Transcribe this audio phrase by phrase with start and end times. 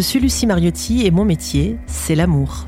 [0.00, 2.64] Je suis Lucie Mariotti et mon métier, c'est l'amour.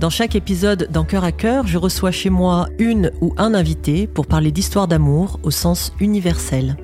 [0.00, 4.08] Dans chaque épisode d'En cœur à cœur, je reçois chez moi une ou un invité
[4.08, 6.76] pour parler d'histoire d'amour au sens universel.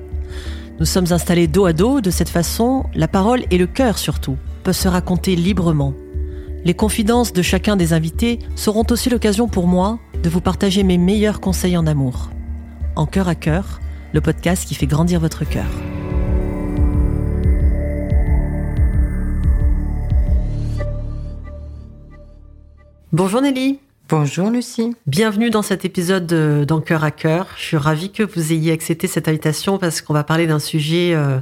[0.79, 4.37] Nous sommes installés dos à dos, de cette façon, la parole et le cœur surtout
[4.63, 5.93] peuvent se raconter librement.
[6.63, 10.97] Les confidences de chacun des invités seront aussi l'occasion pour moi de vous partager mes
[10.97, 12.29] meilleurs conseils en amour.
[12.95, 13.81] En cœur à cœur,
[14.13, 15.67] le podcast qui fait grandir votre cœur.
[23.13, 23.77] Bonjour Nelly.
[24.07, 24.95] Bonjour Lucie.
[25.05, 27.47] Bienvenue dans cet épisode d'En cœur à cœur.
[27.57, 31.11] Je suis ravie que vous ayez accepté cette invitation parce qu'on va parler d'un sujet
[31.13, 31.41] euh,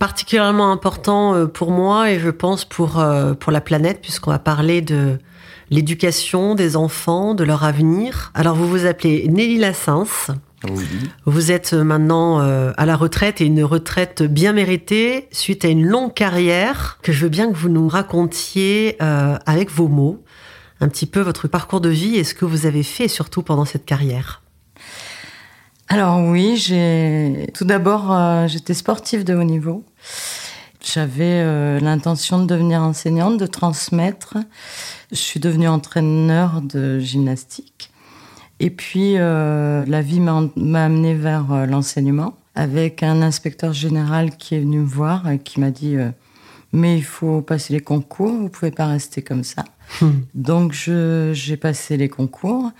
[0.00, 4.40] particulièrement important euh, pour moi et je pense pour, euh, pour la planète puisqu'on va
[4.40, 5.20] parler de
[5.70, 8.32] l'éducation des enfants, de leur avenir.
[8.34, 10.32] Alors vous vous appelez Nelly Lassens.
[10.68, 10.84] Oui.
[11.24, 16.14] Vous êtes maintenant à la retraite et une retraite bien méritée suite à une longue
[16.14, 20.23] carrière que je veux bien que vous nous racontiez avec vos mots
[20.84, 23.64] un petit peu votre parcours de vie et ce que vous avez fait surtout pendant
[23.64, 24.42] cette carrière.
[25.88, 29.82] Alors oui, j'ai tout d'abord euh, j'étais sportive de haut niveau.
[30.82, 34.36] J'avais euh, l'intention de devenir enseignante, de transmettre.
[35.10, 37.90] Je suis devenue entraîneur de gymnastique.
[38.60, 44.60] Et puis euh, la vie m'a amené vers l'enseignement avec un inspecteur général qui est
[44.60, 45.96] venu me voir et qui m'a dit
[46.74, 49.64] mais il faut passer les concours, vous pouvez pas rester comme ça.
[50.00, 50.10] Hmm.
[50.34, 52.72] Donc j'ai passé les concours.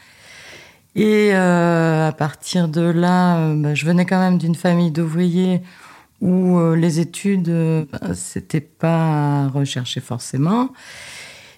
[0.97, 5.62] Et euh, à partir de là, euh, bah, je venais quand même d'une famille d'ouvriers
[6.20, 7.50] où euh, les études,
[7.91, 10.70] bah, c'était pas recherché forcément,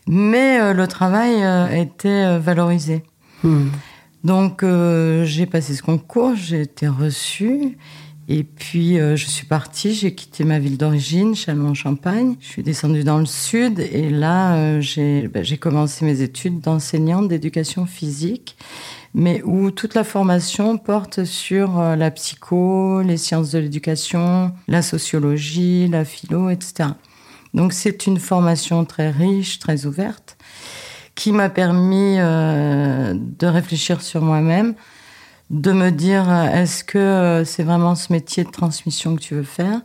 [0.06, 1.42] mais le travail
[1.74, 3.02] était valorisé.
[3.42, 3.68] Hmm.
[4.24, 7.78] Donc j'ai passé ce concours, j'ai été reçue
[8.28, 12.34] et puis, euh, je suis partie, j'ai quitté ma ville d'origine, Chalon-en-Champagne.
[12.40, 17.28] Je suis descendue dans le sud et là, euh, ben, j'ai commencé mes études d'enseignante
[17.28, 18.56] d'éducation physique,
[19.14, 24.82] mais où toute la formation porte sur euh, la psycho, les sciences de l'éducation, la
[24.82, 26.90] sociologie, la philo, etc.
[27.54, 30.36] Donc, c'est une formation très riche, très ouverte,
[31.14, 34.74] qui m'a permis de réfléchir sur moi-même,
[35.50, 39.42] de me dire est-ce que euh, c'est vraiment ce métier de transmission que tu veux
[39.42, 39.80] faire?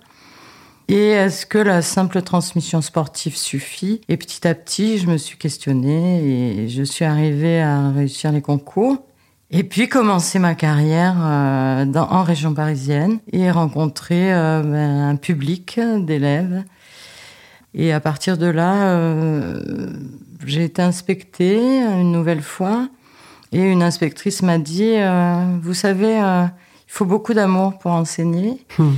[0.88, 4.02] Et est-ce que la simple transmission sportive suffit?
[4.10, 8.42] Et petit à petit, je me suis questionnée et je suis arrivée à réussir les
[8.42, 8.98] concours.
[9.52, 15.80] Et puis commencer ma carrière euh, en région parisienne et rencontrer euh, ben, un public
[16.00, 16.64] d'élèves.
[17.74, 19.56] Et à partir de là,
[20.46, 22.90] j'ai été inspectée une nouvelle fois
[23.52, 28.66] et une inspectrice m'a dit, euh, vous savez, euh, il faut beaucoup d'amour pour enseigner.
[28.78, 28.94] Hmm.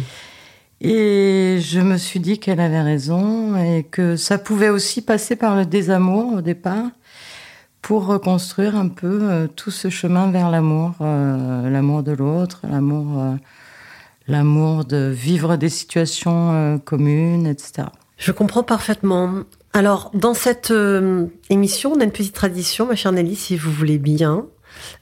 [0.82, 5.56] Et je me suis dit qu'elle avait raison et que ça pouvait aussi passer par
[5.56, 6.88] le désamour au départ
[7.82, 13.38] pour reconstruire un peu euh, tout ce chemin vers l'amour, l'amour de l'autre, l'amour,
[14.28, 17.88] l'amour de vivre des situations communes, etc.
[18.18, 19.44] Je comprends parfaitement.
[19.74, 23.72] Alors, dans cette euh, émission, on a une petite tradition, ma chère Nelly, si vous
[23.72, 24.46] voulez bien.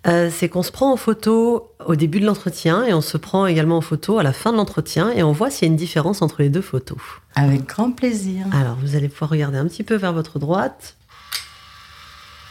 [0.08, 3.46] Euh, c'est qu'on se prend en photo au début de l'entretien et on se prend
[3.46, 5.78] également en photo à la fin de l'entretien et on voit s'il y a une
[5.78, 6.98] différence entre les deux photos.
[7.36, 8.46] Avec grand plaisir.
[8.52, 10.96] Alors, vous allez pouvoir regarder un petit peu vers votre droite.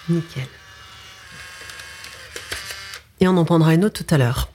[0.09, 0.47] Nickel.
[3.21, 4.51] Et on en prendra une autre tout à l'heure.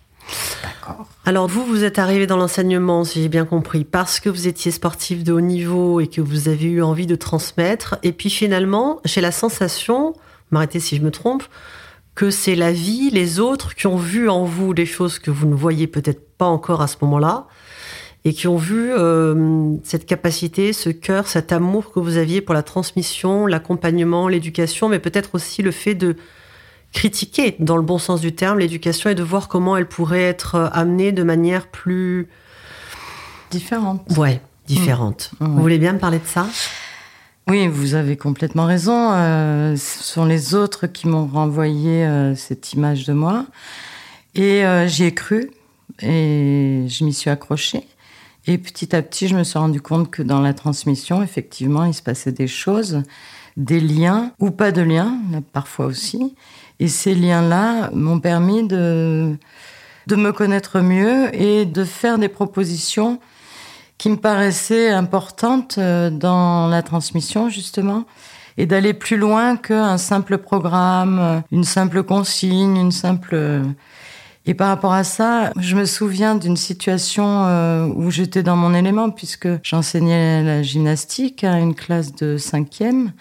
[1.25, 4.71] Alors vous, vous êtes arrivé dans l'enseignement, si j'ai bien compris, parce que vous étiez
[4.71, 7.97] sportif de haut niveau et que vous avez eu envie de transmettre.
[8.03, 10.13] Et puis finalement, j'ai la sensation,
[10.51, 11.43] m'arrêtez si je me trompe,
[12.15, 15.47] que c'est la vie, les autres qui ont vu en vous des choses que vous
[15.47, 17.47] ne voyez peut-être pas encore à ce moment-là,
[18.23, 22.55] et qui ont vu euh, cette capacité, ce cœur, cet amour que vous aviez pour
[22.55, 26.16] la transmission, l'accompagnement, l'éducation, mais peut-être aussi le fait de
[26.95, 30.55] critiquer, dans le bon sens du terme, l'éducation et de voir comment elle pourrait être
[30.55, 32.27] euh, amenée de manière plus...
[33.51, 34.01] Différente.
[34.17, 35.31] Ouais, différente.
[35.39, 35.45] Mmh.
[35.45, 36.47] Vous voulez bien me parler de ça?
[37.47, 39.11] Oui, vous avez complètement raison.
[39.11, 43.45] Euh, ce sont les autres qui m'ont renvoyé euh, cette image de moi.
[44.33, 45.49] Et j'y ai cru
[46.01, 47.87] et je m'y suis accrochée.
[48.47, 51.93] Et petit à petit, je me suis rendu compte que dans la transmission, effectivement, il
[51.93, 53.01] se passait des choses,
[53.57, 55.17] des liens ou pas de liens,
[55.53, 56.35] parfois aussi.
[56.79, 59.37] Et ces liens-là m'ont permis de,
[60.07, 63.19] de me connaître mieux et de faire des propositions
[63.97, 68.03] qui me paraissaient importantes euh, dans la transmission, justement,
[68.57, 73.63] et d'aller plus loin qu'un simple programme, une simple consigne, une simple...
[74.47, 78.73] Et par rapport à ça, je me souviens d'une situation euh, où j'étais dans mon
[78.75, 83.11] élément puisque j'enseignais la gymnastique à une classe de cinquième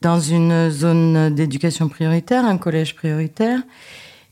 [0.00, 3.60] dans une zone d'éducation prioritaire, un collège prioritaire.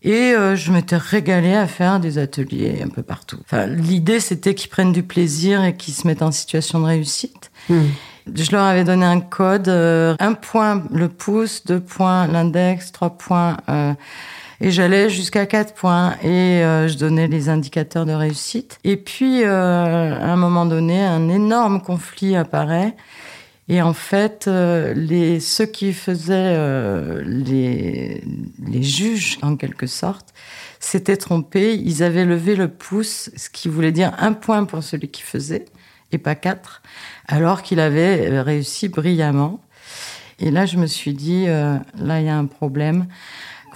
[0.02, 3.38] Et euh, je m'étais régalée à faire des ateliers un peu partout.
[3.44, 7.50] Enfin, L'idée, c'était qu'ils prennent du plaisir et qu'ils se mettent en situation de réussite.
[7.68, 7.86] Hmm.
[8.32, 13.10] Je leur avais donné un code, euh, un point le pouce, deux points l'index, trois
[13.10, 13.56] points...
[13.68, 13.94] Euh,
[14.60, 18.78] et j'allais jusqu'à quatre points et je donnais les indicateurs de réussite.
[18.84, 22.94] Et puis, à un moment donné, un énorme conflit apparaît
[23.68, 28.22] et en fait, euh, les, ceux qui faisaient euh, les,
[28.66, 30.32] les juges, en quelque sorte,
[30.80, 31.74] s'étaient trompés.
[31.74, 35.66] Ils avaient levé le pouce, ce qui voulait dire un point pour celui qui faisait,
[36.12, 36.82] et pas quatre,
[37.26, 39.60] alors qu'il avait euh, réussi brillamment.
[40.38, 43.08] Et là, je me suis dit, là, il y a un problème.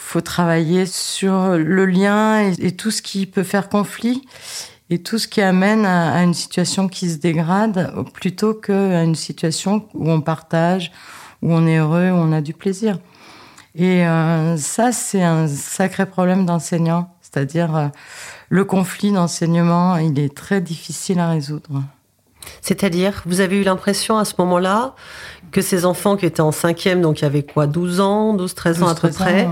[0.05, 4.23] Faut travailler sur le lien et, et tout ce qui peut faire conflit
[4.93, 9.89] et tout ce qui amène à, une situation qui se dégrade plutôt qu'à une situation
[9.95, 10.93] où on partage,
[11.41, 12.99] où on est heureux, où on a du plaisir.
[13.75, 17.89] Et euh, ça, c'est un sacré problème d'enseignant, c'est-à-dire euh,
[18.51, 21.83] le conflit d'enseignement, il est très difficile à résoudre.
[22.61, 24.95] C'est-à-dire, vous avez eu l'impression à ce moment-là
[25.53, 28.55] que ces enfants qui étaient en cinquième, donc il y avait quoi, 12 ans, 12,
[28.55, 29.49] 13 ans à peu près,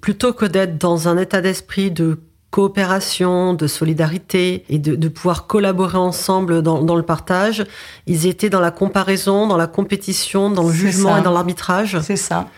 [0.00, 2.18] plutôt que d'être dans un état d'esprit de
[2.50, 7.66] coopération, de solidarité et de, pouvoir collaborer ensemble dans, le partage.
[8.06, 11.98] Ils étaient dans la comparaison, dans la compétition, dans le jugement et dans l'arbitrage.
[12.02, 12.48] C'est ça.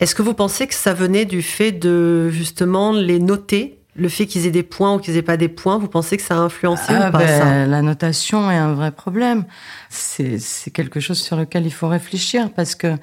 [0.00, 4.26] Est-ce que vous pensez que ça venait du fait de justement les noter le fait
[4.26, 6.38] qu'ils aient des points ou qu'ils aient pas des points, vous pensez que ça a
[6.38, 7.66] influencé ah ou pas ben, ça?
[7.66, 9.44] La notation est un vrai problème.
[9.88, 12.94] C'est quelque chose sur lequel il faut réfléchir parce que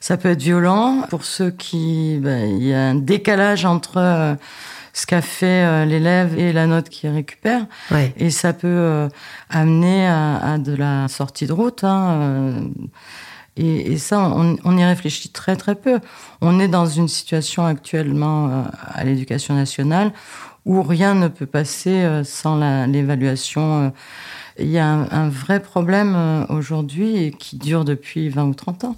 [0.00, 2.18] ça peut être violent pour ceux qui...
[2.20, 3.98] Ben, il y a un décalage entre...
[3.98, 4.34] Euh,
[4.96, 7.66] ce qu'a fait euh, l'élève et la note qu'il récupère.
[8.16, 9.08] Et ça peut euh,
[9.50, 11.82] amener à, de la sortie de route.
[11.82, 12.70] Hein,
[13.58, 13.62] euh.
[13.62, 16.00] et, ça, on, y réfléchit très très peu.
[16.40, 20.12] On est dans une situation actuellement à l'éducation nationale
[20.64, 23.92] où rien ne peut passer sans l'évaluation.
[24.58, 28.96] Il y a un, un vrai problème aujourd'hui qui dure depuis 20 ou 30 ans.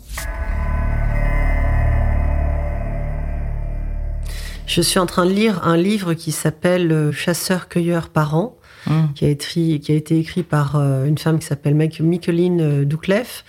[4.67, 8.57] Je suis en train de lire un livre qui s'appelle euh, Chasseur-cueilleur parents,
[8.87, 8.93] mmh.
[9.15, 12.85] qui, a été, qui a été écrit par euh, une femme qui s'appelle Mikeline euh,
[12.85, 13.45] Douclef.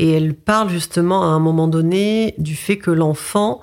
[0.00, 3.60] Et elle parle justement à un moment donné du fait que l'enfant,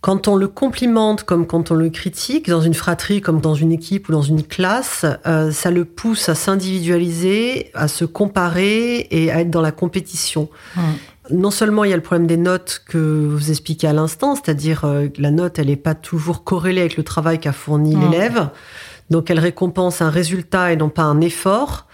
[0.00, 3.72] quand on le complimente comme quand on le critique, dans une fratrie comme dans une
[3.72, 9.40] équipe ou dans une classe, ça le pousse à s'individualiser, à se comparer et à
[9.40, 10.50] être dans la compétition.
[10.76, 10.80] Mmh
[11.30, 14.84] non seulement il y a le problème des notes que vous expliquez à l'instant, c'est-à-dire
[14.84, 18.50] euh, la note, elle n'est pas toujours corrélée avec le travail qu'a fourni l'élève,
[19.10, 21.86] donc elle récompense un résultat et non pas un effort.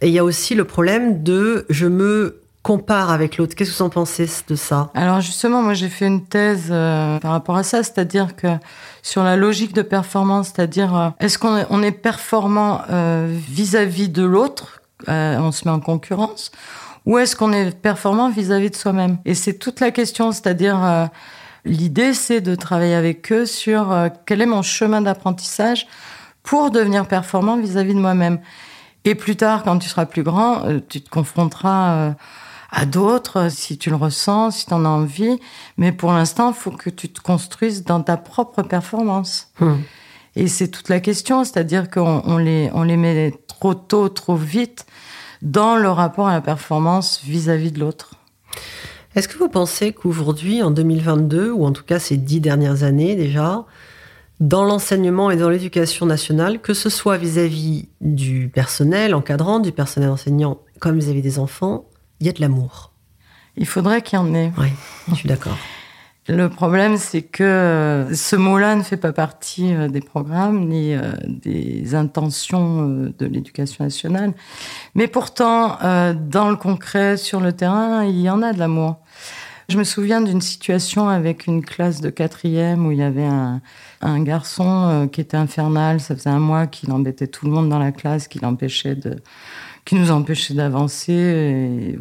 [0.00, 3.54] Et il y a aussi le problème de je me compare avec l'autre.
[3.54, 4.90] Qu'est-ce que vous en pensez de ça?
[4.94, 8.48] Alors justement, moi j'ai fait une thèse euh, par rapport à ça, c'est-à-dire que
[9.02, 14.12] sur la logique de performance, c'est-à-dire euh, est-ce qu'on est, on est performant vis-à-vis -vis
[14.12, 16.52] de l'autre, on se met en concurrence,
[17.04, 19.18] ou est-ce qu'on est performant vis-à-vis de soi-même?
[19.24, 21.06] Et c'est toute la question, c'est-à-dire euh,
[21.64, 25.86] l'idée, c'est de travailler avec eux sur euh, quel est mon chemin d'apprentissage
[26.42, 28.38] pour devenir performant vis-à-vis de moi-même.
[29.04, 32.14] Et plus tard, quand tu seras plus grand, euh, tu te confronteras
[32.72, 35.38] à d'autres si tu le ressens, si tu en as envie.
[35.76, 39.48] Mais pour l'instant, il faut que tu te construises dans ta propre performance.
[39.60, 39.76] Hmm.
[40.34, 44.34] Et c'est toute la question, c'est-à-dire qu'on on les, on les met trop tôt, trop
[44.34, 44.86] vite
[45.42, 48.14] dans le rapport à la performance vis-à-vis de l'autre.
[49.14, 53.14] Est-ce que vous pensez qu'aujourd'hui, en 2022, ou en tout cas ces dix dernières années
[53.14, 53.66] déjà,
[54.40, 60.08] dans l'enseignement et dans l'éducation nationale, que ce soit vis-à-vis du personnel encadrant, du personnel
[60.08, 61.84] enseignant, comme vis-à-vis des enfants,
[62.22, 62.92] il y a de l'amour
[63.56, 64.52] Il faudrait qu'il y en ait.
[64.56, 64.68] Oui,
[65.08, 65.58] je suis d'accord.
[66.28, 71.14] Le problème, c'est que ce mot-là ne fait pas partie euh, des programmes ni euh,
[71.26, 74.34] des intentions euh, de l'éducation nationale.
[74.94, 78.98] Mais pourtant, dans le concret, sur le terrain, il y en a de l'amour.
[79.68, 83.60] Je me souviens d'une situation avec une classe de quatrième où il y avait un,
[84.00, 85.98] un garçon qui était infernal.
[85.98, 89.16] Ça faisait un mois qu'il embêtait tout le monde dans la classe, qu'il empêchait de,
[89.84, 91.12] qui nous empêchait d'avancer.
[91.12, 91.98] Et...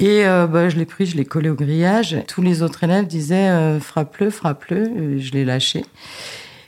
[0.00, 2.16] Et euh, bah, je l'ai pris, je l'ai collé au grillage.
[2.28, 5.18] Tous les autres élèves disaient euh, frappe-le, frappe-le.
[5.18, 5.84] Je l'ai lâché.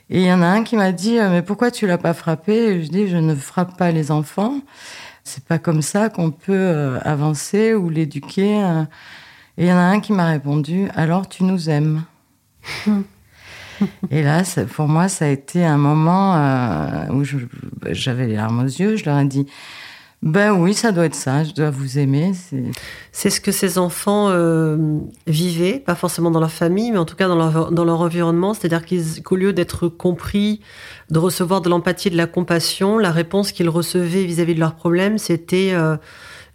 [0.09, 2.13] Et il y en a un qui m'a dit euh, mais pourquoi tu l'as pas
[2.13, 2.83] frappé?
[2.83, 4.59] Je dis je ne frappe pas les enfants.
[5.23, 8.59] C'est pas comme ça qu'on peut avancer ou l'éduquer.
[9.57, 12.03] Et il y en a un qui m'a répondu alors tu nous aimes.
[14.11, 17.23] et là, pour moi, ça a été un moment euh, où
[17.91, 18.95] j'avais les larmes aux yeux.
[18.95, 19.47] Je leur ai dit,
[20.21, 22.33] ben oui, ça doit être ça, je dois vous aimer.
[23.11, 27.15] C'est ce que ces enfants euh, vivaient, pas forcément dans leur famille, mais en tout
[27.15, 28.53] cas dans leur, dans leur environnement.
[28.53, 28.83] C'est-à-dire
[29.23, 30.61] qu'au lieu d'être compris,
[31.09, 35.17] de recevoir de l'empathie de la compassion, la réponse qu'ils recevaient vis-à-vis de leurs problèmes,
[35.17, 35.97] c'était euh,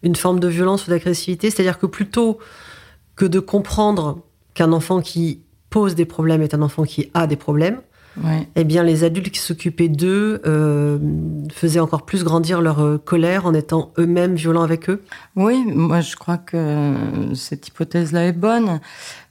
[0.05, 1.51] une forme de violence ou d'agressivité.
[1.51, 2.39] C'est-à-dire que plutôt
[3.17, 4.23] que de comprendre
[4.55, 7.81] qu'un enfant qui pose des problèmes est un enfant qui a des problèmes,
[8.55, 10.99] eh bien, les adultes qui s'occupaient d'eux euh,
[11.53, 15.03] faisaient encore plus grandir leur euh, colère en étant eux-mêmes violents avec eux.
[15.35, 16.95] Oui, moi je crois que
[17.35, 18.81] cette hypothèse-là est bonne.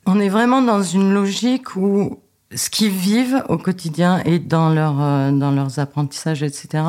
[0.06, 2.20] On est vraiment dans une logique où
[2.54, 6.84] ce qu'ils vivent au quotidien et dans, leur, euh, dans leurs apprentissages, etc.,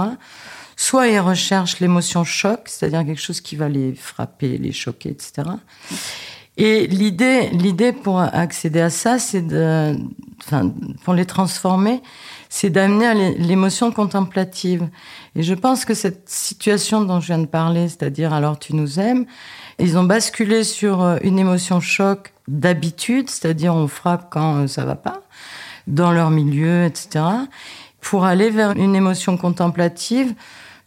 [0.76, 5.48] soit ils recherchent l'émotion choc, c'est-à-dire quelque chose qui va les frapper, les choquer, etc.
[6.56, 9.94] Et l'idée, l'idée pour accéder à ça, c'est de,
[10.42, 10.72] enfin,
[11.04, 12.02] pour les transformer,
[12.48, 14.88] c'est d'amener l'émotion contemplative.
[15.34, 18.98] Et je pense que cette situation dont je viens de parler, c'est-à-dire alors tu nous
[18.98, 19.26] aimes,
[19.78, 24.86] ils ont basculé sur euh, une émotion choc d'habitude, c'est-à-dire on frappe quand euh, ça
[24.86, 25.20] va pas,
[25.86, 27.24] dans leur milieu, etc.,
[28.00, 30.34] pour aller vers une émotion contemplative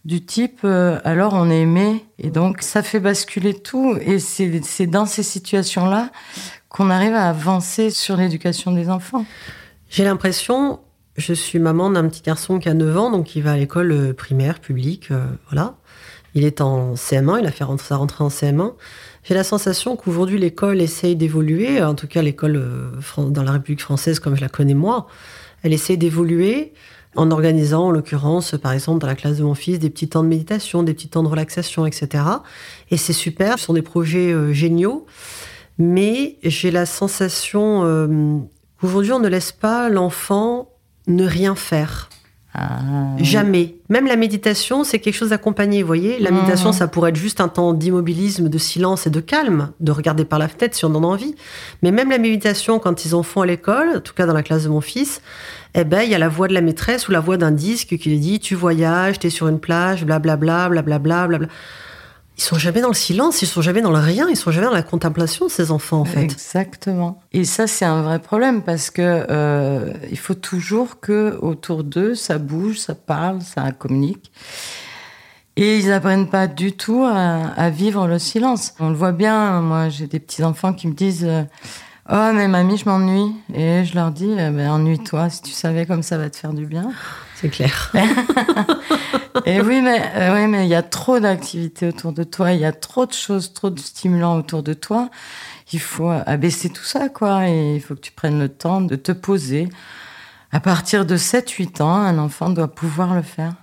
[0.10, 4.88] du type euh, alors on est aimé et donc ça fait basculer tout et c'est
[4.88, 6.10] dans ces situations-là
[6.68, 9.24] qu'on arrive à avancer sur l'éducation des enfants.
[9.88, 10.80] J'ai l'impression,
[11.16, 13.92] je suis maman d'un petit garçon qui a 9 ans, donc qui va à l'école
[13.92, 15.76] euh, primaire, publique, euh, voilà.
[16.34, 18.74] Il est en CM1, il a fait sa rentrée en CM1.
[19.24, 22.64] J'ai la sensation qu'aujourd'hui l'école essaye d'évoluer, en tout cas l'école
[23.18, 25.08] dans la République française comme je la connais moi,
[25.62, 26.74] elle essaye d'évoluer
[27.16, 30.24] en organisant, en l'occurrence, par exemple, dans la classe de mon fils, des petits temps
[30.24, 32.24] de méditation, des petits temps de relaxation, etc.
[32.92, 35.06] Et c'est super, ce sont des projets euh, géniaux,
[35.78, 38.38] mais j'ai la sensation euh,
[38.80, 40.70] qu'aujourd'hui, on ne laisse pas l'enfant
[41.08, 42.10] ne rien faire.
[42.62, 42.82] Ah,
[43.20, 43.76] Jamais.
[43.88, 45.82] Même la méditation, c'est quelque chose d'accompagné.
[45.82, 49.22] Vous voyez, la méditation, ça pourrait être juste un temps d'immobilisme, de silence et de
[49.22, 51.36] calme, de regarder par la fenêtre si on en a envie.
[51.84, 54.44] Mais même la méditation, quand ils en font à l'école, en tout cas dans la
[54.44, 55.22] classe de mon fils,
[55.74, 57.96] eh ben, il y a la voix de la maîtresse ou la voix d'un disque
[57.98, 61.48] qui lui dit, tu voyages, tu es sur une plage, blablabla, blablabla, blablabla.
[62.40, 64.68] Ils sont jamais dans le silence, ils sont jamais dans le rien, ils sont jamais
[64.68, 66.22] dans la contemplation, ces enfants, en fait.
[66.22, 67.20] Exactement.
[67.34, 72.16] Et ça, c'est un vrai problème parce que euh, il faut toujours que autour d'eux,
[72.16, 74.32] ça bouge, ça parle, ça communique.
[75.58, 78.74] Et ils apprennent pas du tout à, vivre le silence.
[78.80, 79.60] On le voit bien.
[79.60, 81.26] Moi, j'ai des petits enfants qui me disent.
[81.26, 81.44] Euh,
[82.10, 83.36] oh, mais mamie, je m'ennuie.
[83.54, 86.54] Et je leur dis, eh ben, ennuie-toi, si tu savais comme ça va te faire
[86.54, 86.90] du bien.
[87.40, 87.94] C'est clair.
[89.46, 92.60] Et oui, mais euh, oui, mais il y a trop d'activités autour de toi, il
[92.60, 95.10] y a trop de choses, trop de stimulants autour de toi.
[95.72, 97.48] Il faut abaisser tout ça, quoi.
[97.48, 99.70] Et il faut que tu prennes le temps de te poser.
[100.52, 103.54] À partir de 7-8 ans, un enfant doit pouvoir le faire.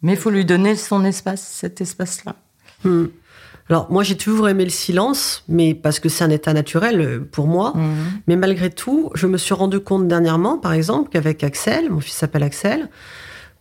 [0.00, 2.36] Mais il faut lui donner son espace, cet espace-là.
[2.84, 3.06] Hmm.
[3.68, 7.28] Alors moi j'ai toujours aimé le silence, mais parce que c'est un état naturel euh,
[7.30, 7.72] pour moi.
[7.74, 8.20] Hmm.
[8.26, 12.14] Mais malgré tout, je me suis rendu compte dernièrement, par exemple, qu'avec Axel, mon fils
[12.14, 12.88] s'appelle Axel,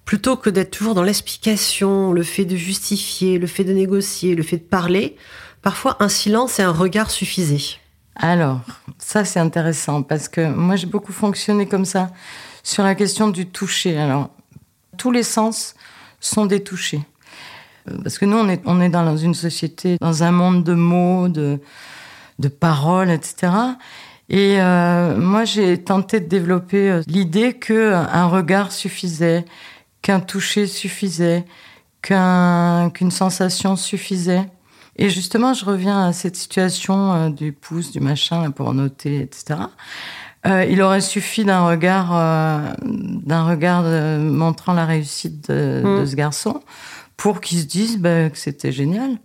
[0.06, 4.44] plutôt que d'être toujours dans l'explication, le fait de justifier, le fait de négocier, le
[4.44, 5.16] fait de parler,
[5.64, 7.80] parfois un silence et un regard suffisaient.
[8.16, 8.62] Alors,
[9.00, 12.12] ça c'est intéressant parce que moi j'ai beaucoup fonctionné comme ça
[12.64, 13.98] sur la question du toucher.
[13.98, 14.30] Alors,
[14.98, 15.76] tous les sens
[16.20, 17.02] sont des touchés.
[18.04, 21.60] Parce que nous, on est, dans une société, dans un monde de mots, de,
[22.40, 23.52] de paroles, etc.
[24.30, 29.46] Et euh, moi, j'ai tenté de développer euh, l'idée que un regard suffisait,
[30.02, 31.46] qu'un toucher suffisait,
[32.02, 34.48] qu'une sensation suffisait.
[34.98, 39.60] Et justement, je reviens à cette situation euh, du pouce, du machin, pour noter, etc.
[40.46, 43.84] Euh, il aurait suffi d'un regard, euh, d'un regard
[44.20, 46.06] montrant la réussite de, mm.
[46.06, 46.62] ce garçon
[47.18, 49.18] pour qu'il se dise bah, que c'était génial.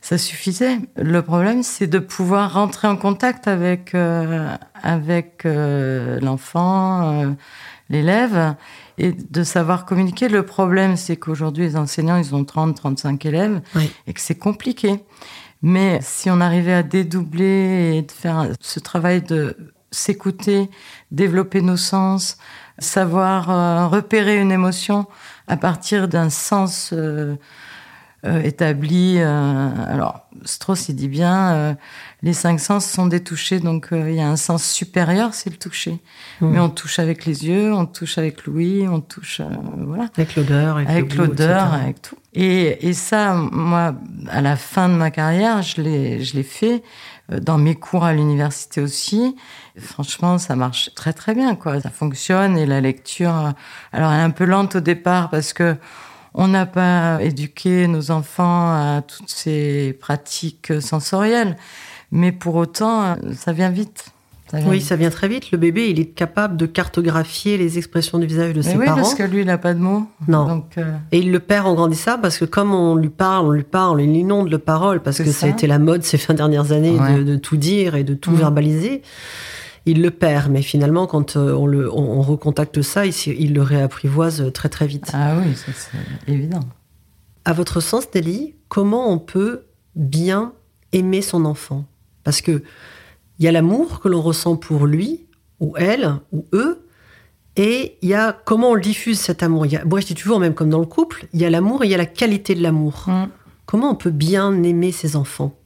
[0.00, 0.78] Ça suffisait.
[0.96, 3.92] Le problème, c'est de pouvoir rentrer en contact avec
[4.84, 7.34] avec l'enfant,
[7.88, 8.54] l'élève,
[8.98, 10.28] et de savoir communiquer.
[10.28, 13.60] Le problème, c'est qu'aujourd'hui, les enseignants, ils ont 30, 35 élèves
[14.06, 15.00] et que c'est compliqué.
[15.62, 19.56] Mais si on arrivait à dédoubler et de faire ce travail de
[19.96, 20.70] s'écouter,
[21.10, 22.38] développer nos sens,
[22.78, 25.06] savoir euh, repérer une émotion
[25.48, 27.36] à partir d'un sens euh,
[28.24, 29.18] euh, établi.
[29.20, 31.76] Alors, Strauss, il dit bien,
[32.22, 35.56] les cinq sens sont des touchés, donc il y a un sens supérieur, c'est le
[35.56, 36.00] toucher.
[36.40, 36.48] Mmh.
[36.48, 39.40] Mais on touche avec les yeux, on touche avec l'ouïe, on touche,
[39.78, 40.08] voilà.
[40.16, 42.16] Avec l'odeur, avec, l'odeur, avec tout.
[42.34, 43.94] Et, et ça, moi,
[44.28, 46.82] à la fin de ma carrière, je l'ai, je l'ai fait
[47.28, 49.36] dans mes cours à l'université aussi.
[49.78, 51.80] Franchement, ça marche très très bien, quoi.
[51.80, 53.52] Ça fonctionne et la lecture,
[53.92, 55.76] alors elle est un peu lente au départ parce que
[56.36, 61.56] on n'a pas éduqué nos enfants à toutes ces pratiques sensorielles,
[62.10, 64.12] mais pour autant, ça vient vite.
[64.66, 65.50] oui, ça vient très vite.
[65.50, 68.96] Le bébé, il est capable de cartographier les expressions du visage de ses oui, parents.
[68.96, 70.06] parce que lui, il n'a pas de mots.
[70.28, 70.66] Non.
[70.76, 73.64] Euh, Et il le perd en grandissant parce que comme on lui parle, on lui
[73.64, 75.46] parle, on l'inonde de paroles parce que ça.
[75.46, 78.36] a été la mode ces fins dernières années de, tout dire et de tout mmh.
[78.36, 79.02] verbaliser
[79.86, 84.52] il le perd, mais finalement, quand euh, on, le, on, recontacte ça, il, le réapprivoise
[84.52, 85.12] très très vite.
[85.14, 86.60] Ah oui, c'est évident.
[87.44, 89.62] À votre sens, Nelly, comment on peut
[89.94, 90.52] bien
[90.92, 91.84] aimer son enfant?
[92.24, 92.64] Parce que
[93.38, 95.26] il y a l'amour que l'on ressent pour lui,
[95.60, 96.86] ou elle, ou eux,
[97.54, 99.66] et il y a comment on diffuse cet amour?
[99.66, 101.86] Il moi, je dis toujours, même comme dans le couple, il y a l'amour et
[101.86, 103.04] il y a la qualité de l'amour.
[103.06, 103.28] Mm.
[103.66, 105.56] Comment on peut bien aimer ses enfants?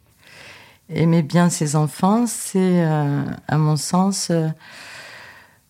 [0.92, 4.48] Aimer bien ses enfants, c'est, euh, à mon sens, euh,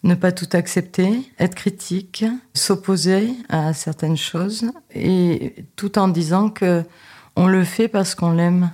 [0.02, 2.24] ne pas tout accepter, être critique,
[2.54, 6.84] s'opposer à certaines choses, et tout en disant que
[7.36, 8.70] on le fait parce qu'on l'aime.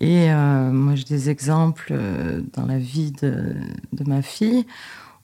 [0.00, 1.94] Et euh, moi, j'ai des exemples
[2.52, 3.54] dans la vie de,
[3.92, 4.66] de ma fille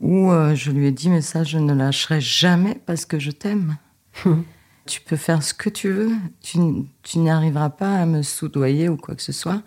[0.01, 3.77] où je lui ai dit, mais ça, je ne lâcherai jamais parce que je t'aime.
[4.91, 6.11] tu peux faire ce que tu veux,
[6.43, 6.59] tu,
[7.03, 9.63] tu n'y arriveras pas à me soudoyer ou quoi que ce soit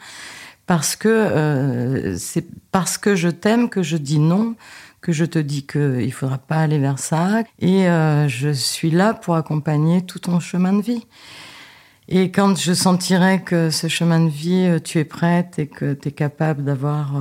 [0.65, 4.55] parce que euh, c'est parce que je t'aime que je dis non,
[5.01, 7.43] que je te dis qu'il ne faudra pas aller vers ça.
[7.59, 11.05] Et euh, je suis là pour accompagner tout ton chemin de vie.
[12.07, 15.93] Et quand je sentirai que ce chemin de vie, euh, tu es prête et que
[15.93, 17.13] tu es capable d'avoir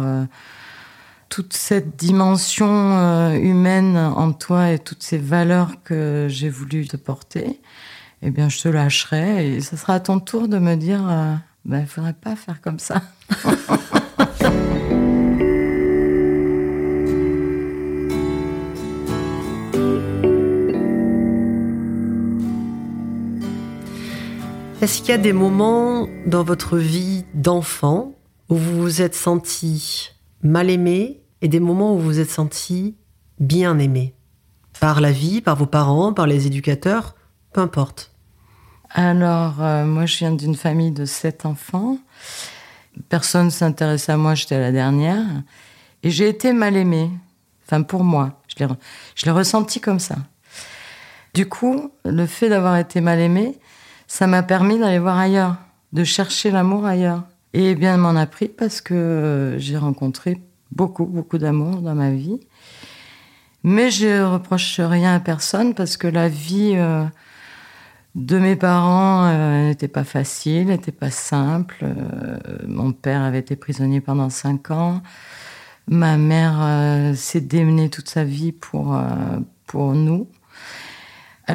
[1.29, 7.59] toute cette dimension humaine en toi et toutes ces valeurs que j'ai voulu te porter,
[8.23, 11.03] eh bien, je te lâcherai et ce sera à ton tour de me dire
[11.65, 13.03] ben, il ne faudrait pas faire comme ça.
[24.83, 28.17] Est-ce qu'il y a des moments dans votre vie d'enfant
[28.49, 30.11] où vous vous êtes senti
[30.43, 32.97] mal aimé et des moments où vous vous êtes senti
[33.39, 34.17] bien aimé?
[34.81, 37.15] Par la vie, par vos parents, par les éducateurs,
[37.53, 38.12] peu importe.
[38.95, 41.99] Alors, euh, moi, je viens d'une famille de sept enfants.
[43.09, 45.25] Personne ne s'intéressait à moi, j'étais la dernière.
[46.03, 47.11] Et j'ai été mal aimée.
[47.65, 48.43] Enfin, pour moi.
[48.49, 50.17] Je l'ai ressenti comme ça.
[51.33, 53.59] Du coup, le fait d'avoir été mal aimée,
[54.07, 55.57] ça m'a permis d'aller voir ailleurs,
[55.95, 57.23] de chercher l'amour ailleurs.
[57.55, 62.11] Et bien, m'en a pris parce que euh, j'ai rencontré beaucoup, beaucoup d'amour dans ma
[62.11, 62.41] vie.
[63.63, 67.05] Mais je reproche rien à personne parce que la vie, euh,
[68.15, 71.79] de mes parents euh, n'était pas facile, n'était pas simple.
[71.83, 75.03] Euh, mon père avait été prisonnier pendant cinq ans.
[75.89, 79.01] Ma mère euh, s'est démenée toute sa vie pour,
[79.67, 80.29] pour nous.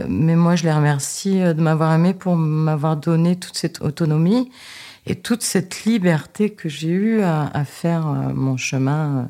[0.09, 4.51] mais moi, je les remercie de m'avoir aimé pour m'avoir donné toute cette autonomie
[5.05, 9.29] et toute cette liberté que j'ai eue à, à faire mon chemin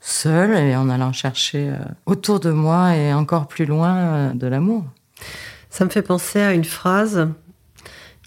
[0.00, 1.72] seul et en allant chercher
[2.06, 4.84] autour de moi et encore plus loin de l'amour.
[5.72, 7.28] Ça me fait penser à une phrase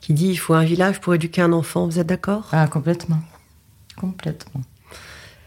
[0.02, 1.86] qui dit il faut un village pour éduquer un enfant.
[1.86, 2.48] Vous êtes d'accord?
[2.52, 3.20] Ah, complètement.
[3.96, 4.62] Complètement.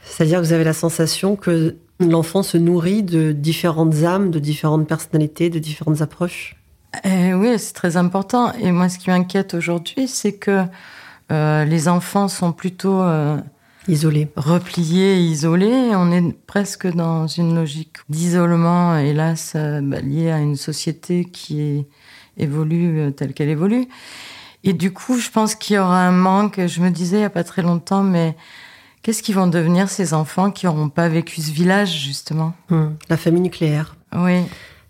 [0.04, 4.86] C'est-à-dire que vous avez la sensation que l'enfant se nourrit de différentes âmes, de différentes
[4.86, 6.54] personnalités, de différentes approches?
[7.02, 8.52] Eh Oui, c'est très important.
[8.52, 10.62] Et moi, ce qui m'inquiète aujourd'hui, c'est que
[11.32, 13.38] euh, les enfants sont plutôt euh,
[13.88, 15.90] isolés, repliés, isolés.
[15.94, 21.86] On est presque dans une logique d'isolement, hélas, euh, bah, liée à une société qui
[22.36, 23.88] évolue euh, telle qu'elle évolue.
[24.64, 26.60] Et du coup, je pense qu'il y aura un manque.
[26.66, 28.36] Je me disais il n'y a pas très longtemps, mais
[29.02, 32.54] qu'est-ce qu'ils vont devenir ces enfants qui n'auront pas vécu ce village, justement?
[32.68, 33.96] Hmm, La famille nucléaire.
[34.14, 34.42] Oui.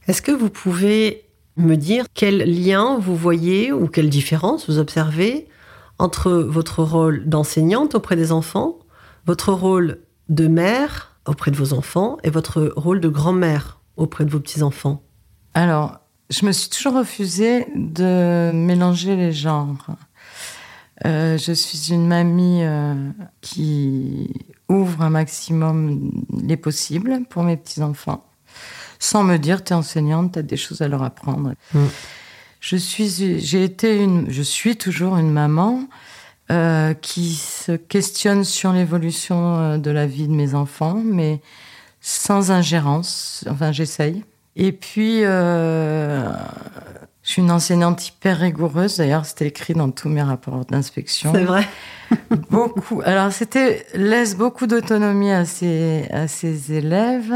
[0.06, 1.24] Est-ce que vous pouvez
[1.56, 5.48] me dire quel lien vous voyez ou quelle différence vous observez
[5.98, 8.78] entre votre rôle d'enseignante auprès des enfants
[9.28, 9.98] votre rôle
[10.30, 15.02] de mère auprès de vos enfants et votre rôle de grand-mère auprès de vos petits-enfants?
[15.52, 19.86] Alors, je me suis toujours refusée de mélanger les genres.
[21.04, 22.94] Euh, je suis une mamie euh,
[23.42, 24.32] qui
[24.70, 26.10] ouvre un maximum
[26.42, 28.24] les possibles pour mes petits-enfants,
[28.98, 31.52] sans me dire, tu es enseignante, tu as des choses à leur apprendre.
[31.74, 31.84] Mm.
[32.60, 35.86] Je suis, j'ai été une, je suis toujours une maman
[36.50, 41.40] euh, qui se questionne sur l'évolution euh, de la vie de mes enfants, mais
[42.00, 43.44] sans ingérence.
[43.50, 44.24] Enfin, j'essaye.
[44.56, 46.28] Et puis, euh,
[47.22, 48.96] je suis une enseignante hyper rigoureuse.
[48.96, 51.32] D'ailleurs, c'était écrit dans tous mes rapports d'inspection.
[51.32, 51.68] C'est vrai.
[52.50, 53.02] beaucoup.
[53.04, 57.34] Alors, c'était laisse beaucoup d'autonomie à ses, à ses élèves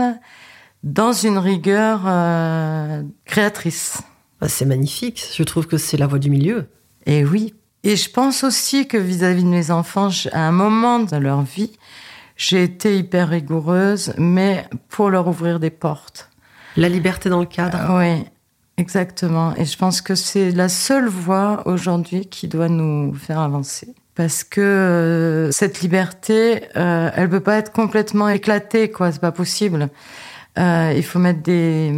[0.83, 3.99] dans une rigueur euh, créatrice.
[4.41, 5.25] Ah, c'est magnifique.
[5.37, 6.67] Je trouve que c'est la voie du milieu.
[7.07, 7.55] Et oui.
[7.85, 11.73] Et je pense aussi que vis-à-vis de mes enfants, à un moment de leur vie,
[12.37, 16.31] j'ai été hyper rigoureuse, mais pour leur ouvrir des portes.
[16.77, 17.79] La liberté dans le cadre.
[17.91, 18.25] Euh, oui,
[18.77, 19.55] exactement.
[19.57, 23.95] Et je pense que c'est la seule voie aujourd'hui qui doit nous faire avancer.
[24.15, 29.11] Parce que euh, cette liberté, euh, elle peut pas être complètement éclatée, quoi.
[29.11, 29.89] C'est pas possible.
[30.59, 31.93] Euh, il faut mettre des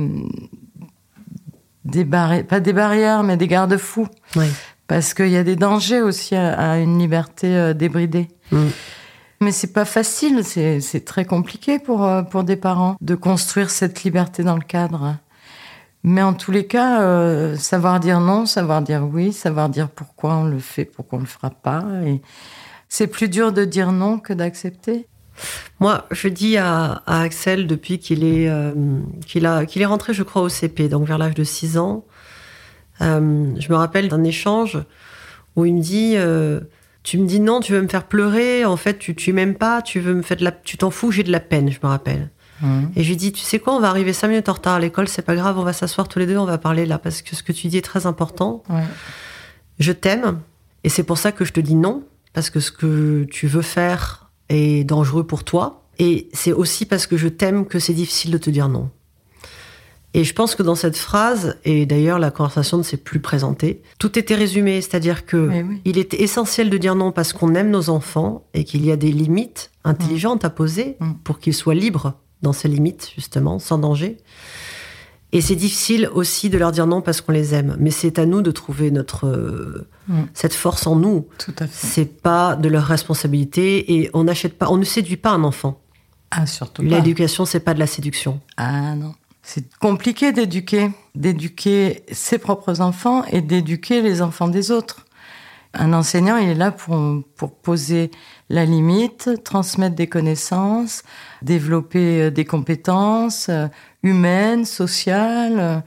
[1.85, 4.09] des barrières, pas des barrières, mais des garde-fous.
[4.37, 4.47] Oui.
[4.87, 8.29] Parce qu'il y a des dangers aussi à, à une liberté euh, débridée.
[8.53, 8.67] Mm.
[9.41, 14.03] Mais c'est pas facile, c'est très compliqué pour, euh, pour des parents de construire cette
[14.03, 15.17] liberté dans le cadre.
[16.03, 20.37] Mais en tous les cas, euh, savoir dire non, savoir dire oui, savoir dire pourquoi
[20.37, 21.85] on le fait, pourquoi on le fera pas.
[22.07, 22.21] Et
[22.89, 25.09] c'est plus dur de dire non que d'accepter.
[25.81, 28.73] Moi, je dis à, à Axel depuis qu'il est, euh,
[29.27, 32.05] qu'il a, qu'il est rentré, je crois, au CP, donc vers l'âge de 6 ans.
[33.01, 34.79] Euh, je me rappelle d'un échange
[35.57, 36.61] où il me dit euh,
[37.03, 39.83] Tu me dis non, tu veux me faire pleurer, en fait, tu, tu m'aimes pas,
[39.83, 41.89] tu veux me faire de la, tu t'en fous, j'ai de la peine, je me
[41.89, 42.31] rappelle.
[42.97, 44.81] Et je lui dis Tu sais quoi, on va arriver 5 minutes en retard à
[44.81, 47.21] l'école, c'est pas grave, on va s'asseoir tous les deux, on va parler là, parce
[47.21, 48.63] que ce que tu dis est très important.
[48.71, 48.85] Ouais.
[49.79, 50.41] Je t'aime,
[50.83, 53.63] et c'est pour ça que je te dis non, parce que ce que tu veux
[53.63, 55.83] faire est dangereux pour toi.
[55.99, 58.91] Et c'est aussi parce que je t'aime que c'est difficile de te dire non.
[60.17, 63.83] Et je pense que dans cette phrase, et d'ailleurs la conversation ne s'est plus présentée,
[63.99, 65.81] tout était résumé, c'est-à-dire que oui.
[65.85, 68.97] il était essentiel de dire non parce qu'on aime nos enfants et qu'il y a
[68.97, 71.13] des limites intelligentes à poser Mm.
[71.25, 74.19] pour qu'ils soient libres dans ces limites, justement, sans danger.
[75.33, 77.77] Et c'est difficile aussi de leur dire non parce qu'on les aime.
[77.81, 80.23] Mais c'est à nous de trouver notre, Mm.
[80.33, 81.27] cette force en nous.
[81.39, 81.87] Tout à fait.
[81.89, 85.81] C'est pas de leur responsabilité et on n'achète pas, on ne séduit pas un enfant.
[86.31, 86.89] Ah, surtout pas.
[86.89, 88.41] L'éducation, c'est pas de la séduction.
[88.57, 89.15] Ah non.
[89.47, 95.05] C'est compliqué d'éduquer, d'éduquer ses propres enfants et d'éduquer les enfants des autres.
[95.75, 96.99] Un enseignant, il est là pour,
[97.37, 98.11] pour poser
[98.49, 101.03] la limite, transmettre des connaissances,
[101.43, 103.67] développer euh, des compétences euh,
[104.03, 105.59] humaines, sociales.
[105.59, 105.81] euh.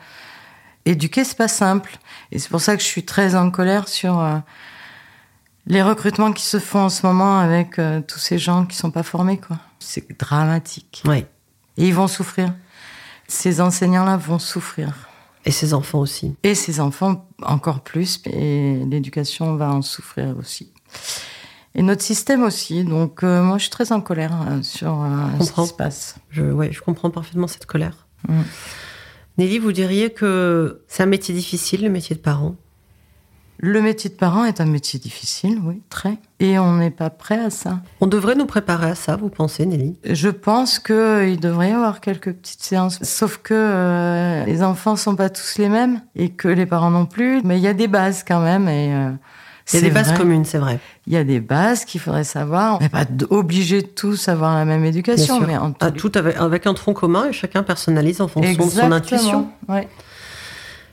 [0.86, 1.98] Éduquer, c'est pas simple.
[2.32, 4.26] Et c'est pour ça que je suis très en colère sur
[5.66, 7.76] les recrutements qui se font en ce moment avec
[8.08, 9.58] tous ces gens qui sont pas formés, quoi.
[9.80, 11.04] C'est dramatique.
[11.06, 11.28] Ouais.
[11.76, 12.54] Et ils vont souffrir.
[13.28, 15.10] Ces enseignants-là vont souffrir.
[15.46, 16.36] Et ses enfants aussi.
[16.44, 18.22] Et ces enfants encore plus.
[18.26, 20.72] Et l'éducation va en souffrir aussi.
[21.76, 22.84] Et notre système aussi.
[22.84, 26.16] Donc euh, moi, je suis très en colère euh, sur euh, ce qui se passe.
[26.30, 28.08] Je, ouais, je comprends parfaitement cette colère.
[28.28, 28.42] Mm.
[29.38, 32.56] Nelly, vous diriez que c'est un métier difficile, le métier de parent?
[33.60, 36.18] Le métier de parent est un métier difficile, oui, très.
[36.40, 37.80] Et on n'est pas prêt à ça.
[38.02, 39.96] On devrait nous préparer à ça, vous pensez, Nelly?
[40.08, 43.00] Je pense qu'il devrait y avoir quelques petites séances.
[43.02, 47.08] Sauf que euh, les enfants sont pas tous les mêmes et que les parents non
[47.08, 47.42] plus.
[47.44, 48.70] Mais il y a des bases quand même.
[48.70, 49.16] Et, euh, Il y a
[49.66, 50.18] c'est des bases vrai.
[50.18, 50.80] communes, c'est vrai.
[51.08, 52.76] Il y a des bases qu'il faudrait savoir.
[52.76, 56.38] On n'est pas obligé de tous avoir la même éducation, mais en Ah, tout avec,
[56.38, 59.50] avec un tronc commun et chacun personnalise en fonction de son intuition.
[59.68, 59.88] Ouais.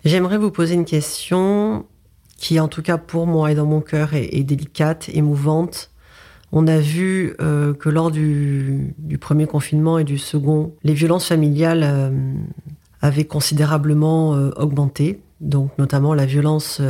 [0.07, 1.85] J'aimerais vous poser une question
[2.37, 5.90] qui, en tout cas pour moi et dans mon cœur, est, délicate, émouvante.
[6.53, 11.83] On a vu euh, que lors du, premier confinement et du second, les violences familiales
[11.85, 12.11] euh,
[13.01, 16.81] avaient considérablement euh, augmenté, donc notamment la violence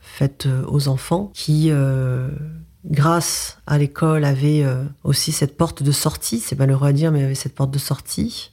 [0.00, 1.70] faite aux enfants, qui,
[2.86, 4.64] grâce à l'école, avait
[5.04, 8.50] aussi cette porte de sortie, c'est malheureux à dire, mais avait cette porte de sortie.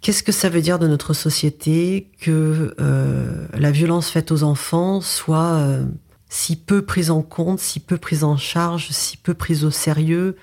[0.00, 5.02] Qu'est-ce que ça veut dire de notre société que euh, la violence faite aux enfants
[5.02, 5.84] soit euh,
[6.30, 10.36] si peu prise en compte, si peu prise en charge, si peu prise au sérieux?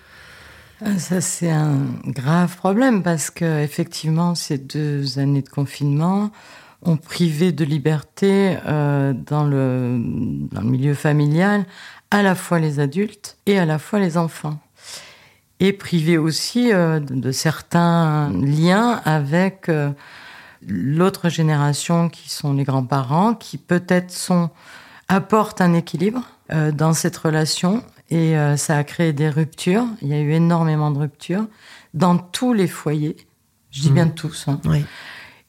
[0.85, 6.29] Ah, Ça, c'est un grave problème parce que effectivement, ces deux années de confinement
[6.83, 9.99] ont privé de liberté euh, dans, le,
[10.51, 11.65] dans le milieu familial
[12.11, 14.59] à la fois les adultes et à la fois les enfants.
[15.59, 19.89] Et privé aussi euh, de, certains liens avec euh,
[20.67, 24.51] l'autre génération qui sont les grands-parents, qui peut-être sont
[25.07, 29.85] apportent un équilibre euh, dans cette relation et ça a créé des ruptures.
[30.01, 31.45] Il y a eu énormément de ruptures
[31.93, 33.17] dans tous les foyers.
[33.69, 34.47] Je dis bien tous.
[34.47, 34.61] hein.
[34.63, 34.85] Oui.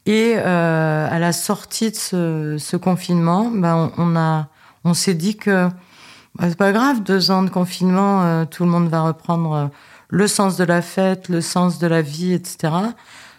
[0.06, 4.48] Et à la sortie de ce, confinement, ben, on, a,
[4.82, 5.68] on s'est dit que
[6.34, 9.70] bah, c'est pas grave, deux ans de confinement, tout le monde va reprendre
[10.08, 12.72] le sens de la fête, le sens de la vie, etc.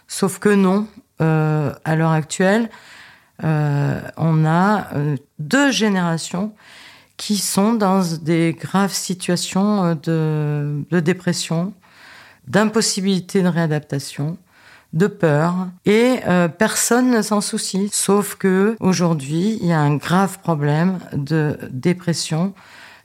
[0.08, 0.86] Sauf que non,
[1.18, 2.70] à l'heure actuelle,
[3.42, 4.88] on a
[5.38, 6.52] deux générations
[7.16, 11.74] qui sont dans des graves situations de, de dépression,
[12.48, 14.38] d'impossibilité de réadaptation,
[14.92, 17.88] de peur et euh, personne ne s'en soucie.
[17.92, 22.54] Sauf que aujourd'hui, il y a un grave problème de dépression,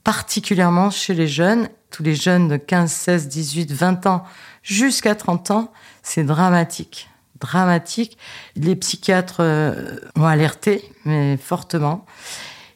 [0.06, 1.68] particulièrement chez les jeunes.
[1.90, 4.22] Tous les jeunes de 15, 16, 18, 20 ans
[4.62, 5.72] jusqu'à 30 ans,
[6.04, 7.08] c'est dramatique.
[7.40, 8.16] Dramatique.
[8.54, 12.06] Les psychiatres euh, ont alerté, mais fortement.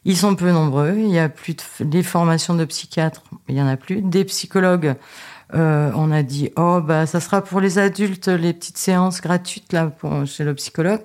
[0.05, 0.97] Ils sont peu nombreux.
[0.97, 4.03] Il y a plus de les formations de psychiatres, il y en a plus.
[4.03, 4.97] Des psychologues
[5.55, 9.73] euh, on a dit oh bah ça sera pour les adultes les petites séances gratuites
[9.73, 11.03] là pour, chez le psychologue.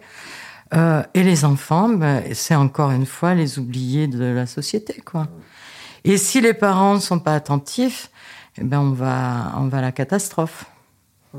[0.73, 5.27] Euh, et les enfants, bah, c'est encore une fois les oubliés de la société quoi.
[6.05, 8.09] Et si les parents ne sont pas attentifs,
[8.57, 10.65] eh ben on va on va à la catastrophe.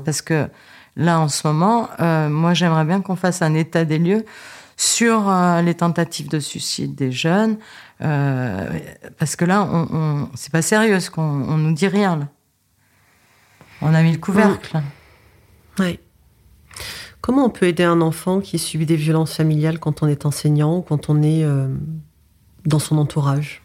[0.05, 0.47] Parce que
[0.95, 4.23] là en ce moment, euh, moi j'aimerais bien qu'on fasse un état des lieux
[4.75, 7.57] sur les tentatives de suicide des jeunes,
[7.97, 12.15] parce que là, on, on c'est pas sérieux, ce qu'on on nous dit rien.
[12.15, 12.27] Là.
[13.81, 14.81] On a mis le couvercle.
[15.79, 15.99] Oui.
[17.21, 20.77] Comment on peut aider un enfant qui subit des violences familiales quand on est enseignant
[20.77, 21.67] ou quand on est euh,
[22.65, 23.63] dans son entourage?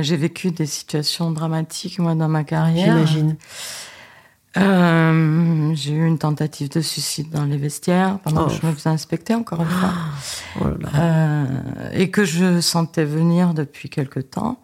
[0.00, 3.06] J'ai vécu des situations dramatiques, moi, dans ma carrière.
[3.06, 3.36] J'imagine.
[4.56, 8.90] Euh, j'ai eu une tentative de suicide dans les vestiaires pendant que je me faisais
[8.90, 9.92] inspecter, encore une fois.
[10.60, 10.64] Oh
[10.96, 11.46] euh,
[11.92, 14.60] et que je sentais venir depuis quelque temps.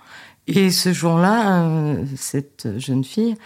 [0.49, 1.69] Et ce jour-là,
[2.17, 3.37] cette jeune fille,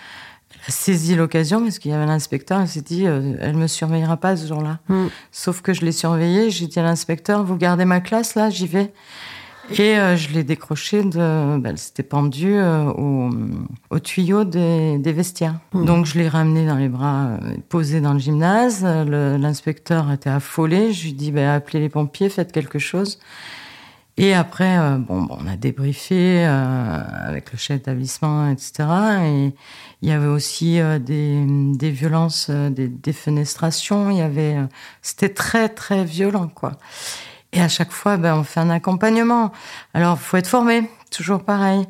[0.67, 4.17] a saisi l'occasion parce qu'il y avait l'inspecteur, il s'est dit, euh, elle me surveillera
[4.17, 4.81] pas ce jour-là.
[4.89, 5.07] Mm.
[5.33, 8.67] Sauf que je l'ai surveillée, j'ai dit à l'inspecteur, vous gardez ma classe là, j'y
[8.67, 8.93] vais.
[9.79, 13.31] Et euh, je l'ai décroché de, ben, elle s'était pendue euh, au,
[13.91, 15.61] au, tuyau des, des vestiaires.
[15.73, 15.85] Mm.
[15.85, 18.85] Donc je l'ai ramené dans les bras, posé dans le gymnase.
[18.85, 20.93] L'inspecteur était affolé.
[20.93, 23.21] Je lui dis, ben, appelez les pompiers, faites quelque chose.
[24.17, 28.85] Et après, bon, bon, on a débriefé avec le chef d'établissement, etc.
[29.25, 29.55] Et,
[30.03, 34.11] il y avait aussi euh, des, des, violences, euh, des défenestrations.
[34.11, 34.67] Il y avait, euh,
[35.03, 36.73] c'était très très violent quoi.
[37.53, 39.51] Et à chaque fois, ben, on fait un accompagnement.
[39.93, 41.87] Alors, faut être formé, toujours pareil.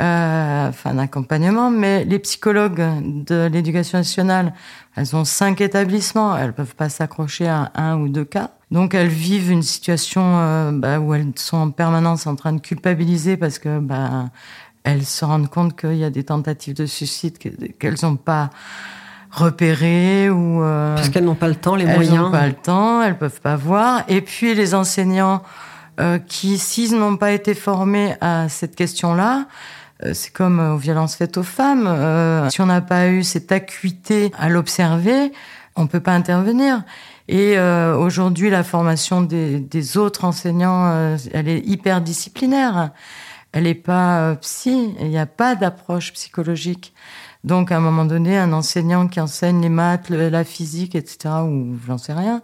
[0.00, 4.54] Euh, enfin, un accompagnement, mais les psychologues de l'éducation nationale,
[4.96, 8.52] elles ont cinq établissements, elles peuvent pas s'accrocher à un ou deux cas.
[8.70, 12.60] Donc, elles vivent une situation euh, bah, où elles sont en permanence en train de
[12.60, 14.30] culpabiliser parce que bah,
[14.84, 17.36] elles se rendent compte qu'il y a des tentatives de suicide
[17.78, 18.48] qu'elles n'ont pas
[19.32, 22.10] repérées ou euh, parce qu'elles n'ont pas le temps, les moyens.
[22.12, 24.02] Elles n'ont pas le temps, elles peuvent pas voir.
[24.08, 25.42] Et puis les enseignants
[26.00, 29.46] euh, qui, s'ils n'ont pas été formés à cette question-là,
[30.04, 31.86] euh, c'est comme aux violences faites aux femmes.
[31.86, 35.32] Euh, si on n'a pas eu cette acuité à l'observer,
[35.76, 36.82] on peut pas intervenir.
[37.28, 42.90] Et euh, aujourd'hui, la formation des, des autres enseignants, elle est hyper disciplinaire
[43.52, 46.94] elle n'est pas euh, psy, il n'y a pas d'approche psychologique.
[47.44, 51.76] Donc, à un moment donné, un enseignant qui enseigne les maths, la physique, etc., ou
[51.86, 52.40] j'en sais rien,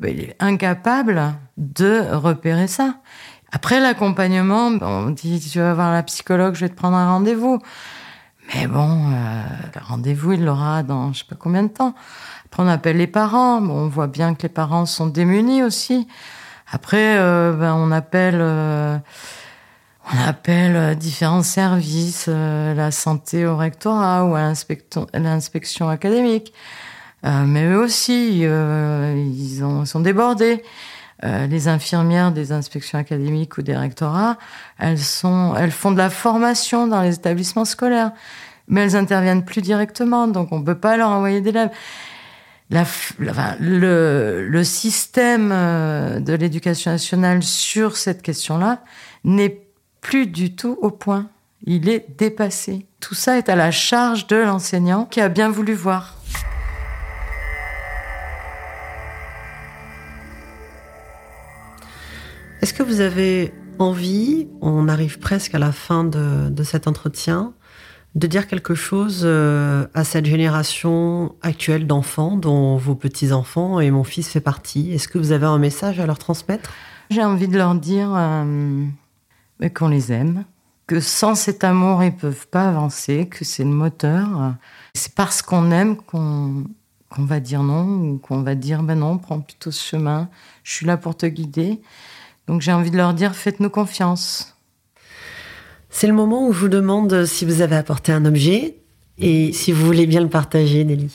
[0.00, 2.96] ben, il est incapable de repérer ça.
[3.52, 7.60] Après l'accompagnement, on dit tu vas voir la psychologue, je vais te prendre un rendez-vous.
[8.54, 9.42] Mais bon, euh,
[9.74, 11.94] le rendez-vous, il l'aura dans je sais pas combien de temps.
[12.46, 13.60] Après, on appelle les parents.
[13.60, 16.08] Bon, on voit bien que les parents sont démunis aussi.
[16.72, 18.98] Après, euh, ben, on appelle euh,
[20.12, 24.52] on appelle euh, différents services, euh, la santé au rectorat ou à
[25.14, 26.52] l'inspection académique.
[27.24, 30.62] Euh, mais eux aussi, ils ont, sont débordés.
[31.22, 34.38] les infirmières des inspections académiques ou des rectorats,
[34.78, 38.12] elles, sont, elles font de la formation dans les établissements scolaires,
[38.68, 41.68] mais elles interviennent plus directement, donc on peut pas leur envoyer d'élèves.
[42.70, 42.84] La,
[43.60, 48.82] le, le système de l'éducation nationale sur cette question-là
[49.24, 49.60] n'est
[50.00, 51.28] plus du tout au point.
[51.64, 52.86] Il est dépassé.
[53.00, 56.16] Tout ça est à la charge de l'enseignant qui a bien voulu voir.
[62.62, 67.54] Est-ce que vous avez envie, on arrive presque à la fin de, cet entretien,
[68.14, 74.04] de dire quelque chose euh, à cette génération actuelle d'enfants dont vos petits-enfants et mon
[74.04, 74.92] fils fait partie?
[74.92, 76.70] Est-ce que vous avez un message à leur transmettre?
[77.10, 78.12] J'ai envie de leur dire...
[78.14, 78.84] Euh,
[79.68, 80.44] qu'on les aime,
[80.86, 84.54] que sans cet amour, ils peuvent pas avancer, que c'est le moteur.
[84.94, 86.64] C'est parce qu'on aime qu'on
[87.10, 90.28] qu'on va dire non ou qu'on va dire ben non, prends plutôt ce chemin,
[90.62, 91.80] je suis là pour te guider.
[92.46, 94.56] Donc j'ai envie de leur dire faites-nous confiance.
[95.90, 98.76] C'est le moment où je vous demande si vous avez apporté un objet
[99.18, 101.12] et si vous voulez bien le partager, Nelly.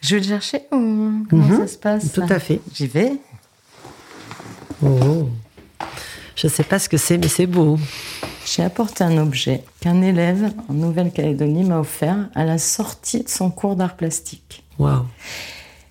[0.00, 1.56] Je vais le chercher ou comment Mhm.
[1.58, 2.12] ça se passe?
[2.12, 2.60] Tout à fait.
[2.74, 3.12] J'y vais.
[4.84, 5.28] Oh.
[6.40, 7.80] Je ne sais pas ce que c'est, mais c'est beau.
[8.46, 13.50] J'ai apporté un objet qu'un élève en Nouvelle-Calédonie m'a offert à la sortie de son
[13.50, 14.62] cours d'art plastique.
[14.78, 15.04] Waouh.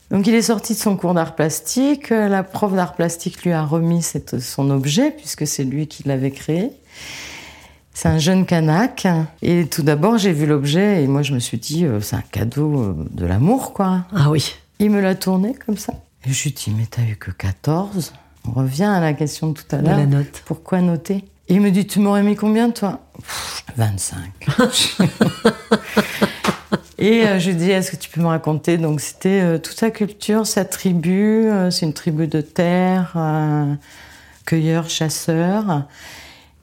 [0.10, 3.66] Donc il est sorti de son cours d'art plastique, la prof d'art plastique lui a
[3.66, 6.72] remis cette- son objet puisque c'est lui qui l'avait créé.
[7.94, 9.06] C'est un jeune Kanak
[9.42, 12.22] et tout d'abord j'ai vu l'objet et moi je me suis dit euh, c'est un
[12.22, 14.06] cadeau euh, de l'amour quoi.
[14.16, 14.56] Ah oui.
[14.80, 15.92] Il me l'a tourné comme ça.
[16.26, 18.14] Et je lui ai dit mais t'as eu que 14
[18.48, 19.98] On revient à la question de tout à l'heure.
[19.98, 20.44] la note.
[20.46, 21.26] Pourquoi noter?
[21.50, 23.02] Et il me dit Tu m'aurais mis combien, toi?
[23.20, 24.18] Pff, 25.
[27.00, 28.78] Et euh, je lui dis Est-ce que tu peux me raconter?
[28.78, 31.48] Donc, c'était euh, toute sa culture, sa tribu.
[31.48, 33.16] euh, c'est une tribu de terre,
[34.46, 35.84] cueilleurs, chasseurs.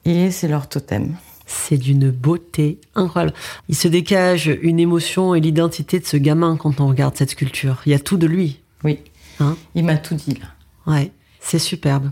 [0.04, 1.16] Et c'est leur totem.
[1.46, 3.34] C'est d'une beauté incroyable.
[3.68, 7.82] Il se dégage une émotion et l'identité de ce gamin quand on regarde cette sculpture.
[7.86, 8.60] Il y a tout de lui.
[8.82, 8.98] Oui.
[9.40, 9.56] Hein?
[9.74, 10.92] Il m'a tout dit, là.
[10.92, 11.12] Ouais,
[11.44, 12.10] c'est superbe.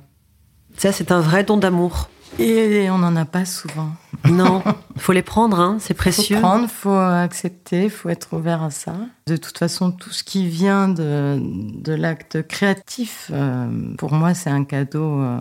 [0.76, 2.08] Ça, c'est un vrai don d'amour.
[2.38, 3.90] Et on n'en a pas souvent.
[4.30, 4.62] Non,
[4.96, 6.38] faut les prendre, hein, c'est faut précieux.
[6.40, 8.94] prendre, faut accepter, faut être ouvert à ça.
[9.26, 13.66] De toute façon, tout ce qui vient de, de l'acte créatif, euh,
[13.98, 15.20] pour moi, c'est un cadeau.
[15.20, 15.40] euh,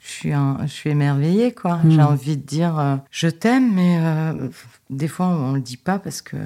[0.00, 1.76] je suis, un- je suis émerveillée, quoi.
[1.84, 1.90] Mm.
[1.92, 4.00] J'ai envie de dire euh, je t'aime, mais
[4.90, 6.36] des fois, on le dit pas parce que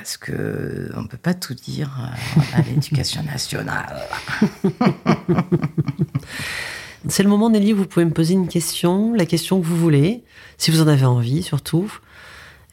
[0.00, 4.00] parce que on peut pas tout dire euh, à l'éducation nationale.
[7.08, 9.76] C'est le moment, Nelly, où vous pouvez me poser une question, la question que vous
[9.76, 10.24] voulez,
[10.56, 11.92] si vous en avez envie, surtout.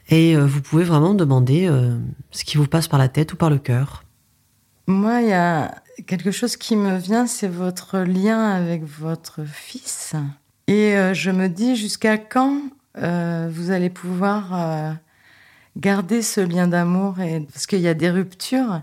[0.08, 1.98] Et euh, vous pouvez vraiment demander euh,
[2.30, 4.04] ce qui vous passe par la tête ou par le cœur.
[4.86, 5.74] Moi, il y a
[6.06, 10.14] quelque chose qui me vient, c'est votre lien avec votre fils.
[10.66, 12.62] Et euh, je me dis jusqu'à quand
[12.96, 14.92] euh, vous allez pouvoir euh,
[15.78, 17.14] garder ce lien d'amour
[17.52, 18.82] parce qu'il y a des ruptures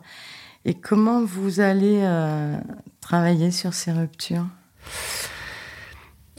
[0.64, 2.58] et comment vous allez euh,
[3.02, 4.48] travailler sur ces ruptures?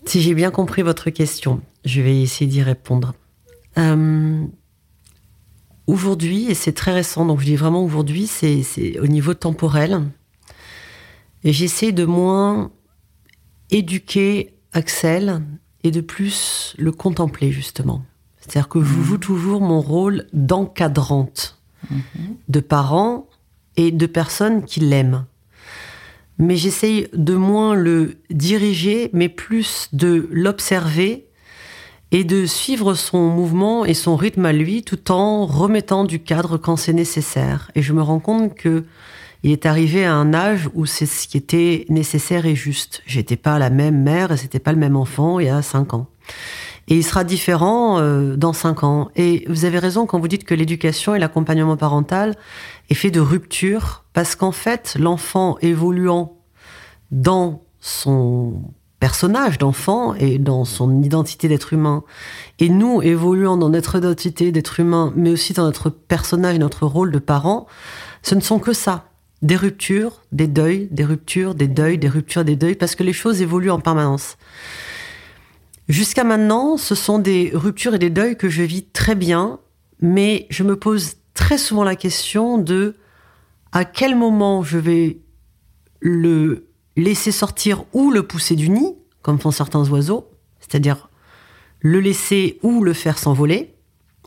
[0.05, 3.15] Si j'ai bien compris votre question, je vais essayer d'y répondre.
[3.79, 4.45] Euh,
[5.87, 10.03] aujourd'hui, et c'est très récent, donc je dis vraiment aujourd'hui, c'est c'est au niveau temporel,
[11.45, 12.71] et j'essaie de moins
[13.71, 15.43] éduquer Axel
[15.85, 18.05] et de plus le contempler, justement.
[18.47, 21.59] C'est-à-dire que je joue toujours mon rôle d'encadrante
[22.49, 23.29] de parents
[23.77, 25.27] et de personnes qui l'aiment
[26.39, 31.27] mais j'essaye de moins le diriger, mais plus de l'observer
[32.13, 36.57] et de suivre son mouvement et son rythme à lui, tout en remettant du cadre
[36.57, 37.71] quand c'est nécessaire.
[37.75, 38.85] Et je me rends compte que
[39.43, 43.03] il est arrivé à un âge où c'est ce qui était nécessaire et juste.
[43.07, 45.95] J'étais pas la même mère et c'était pas le même enfant il y a cinq
[45.95, 46.09] ans.
[46.89, 49.11] Et il sera différent euh, dans cinq ans.
[49.17, 52.37] Et vous avez raison quand vous dites que l'éducation et l'accompagnement parental
[52.91, 56.37] est fait de rupture, parce qu'en fait, l'enfant évoluant
[57.11, 58.63] dans son
[59.01, 62.03] personnage d'enfant et dans son identité d'être humain,
[62.59, 67.11] et nous évoluant dans notre identité d'être humain, mais aussi dans notre personnage, notre rôle
[67.11, 67.67] de parent,
[68.23, 69.05] ce ne sont que ça.
[69.43, 73.13] Des ruptures, des deuils, des ruptures, des deuils, des ruptures, des deuils, parce que les
[73.13, 74.39] choses évoluent en permanence.
[75.89, 79.61] Jusqu'à maintenant, ce sont des ruptures et des deuils que je vis très bien,
[80.01, 82.97] mais je me pose très souvent la question de
[83.73, 85.21] à quel moment je vais
[86.01, 91.09] le laisser sortir ou le pousser du nid, comme font certains oiseaux, c'est-à-dire
[91.81, 93.75] le laisser ou le faire s'envoler.